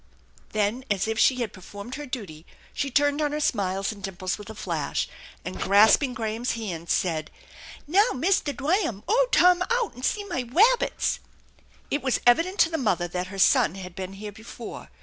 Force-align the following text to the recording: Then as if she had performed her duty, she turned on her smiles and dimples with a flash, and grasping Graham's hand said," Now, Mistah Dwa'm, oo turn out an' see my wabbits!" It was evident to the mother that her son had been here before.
Then 0.49 0.83
as 0.89 1.07
if 1.07 1.19
she 1.19 1.41
had 1.41 1.53
performed 1.53 1.93
her 1.93 2.07
duty, 2.07 2.43
she 2.73 2.89
turned 2.89 3.21
on 3.21 3.33
her 3.33 3.39
smiles 3.39 3.91
and 3.91 4.01
dimples 4.01 4.39
with 4.39 4.49
a 4.49 4.55
flash, 4.55 5.07
and 5.45 5.61
grasping 5.61 6.15
Graham's 6.15 6.53
hand 6.53 6.89
said," 6.89 7.29
Now, 7.87 8.09
Mistah 8.15 8.51
Dwa'm, 8.55 9.03
oo 9.07 9.27
turn 9.31 9.61
out 9.69 9.95
an' 9.95 10.01
see 10.01 10.23
my 10.23 10.41
wabbits!" 10.41 11.19
It 11.91 12.01
was 12.01 12.19
evident 12.25 12.57
to 12.61 12.71
the 12.71 12.79
mother 12.79 13.07
that 13.09 13.27
her 13.27 13.37
son 13.37 13.75
had 13.75 13.93
been 13.95 14.13
here 14.13 14.31
before. 14.31 14.89